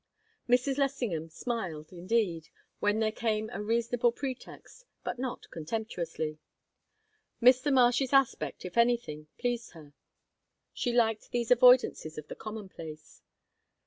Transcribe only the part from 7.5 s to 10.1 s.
Marsh's aspect, if anything, pleased her;